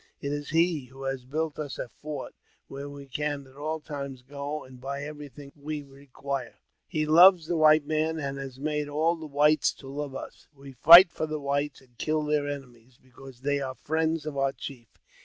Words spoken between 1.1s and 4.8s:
built us a fort, where we can at all times go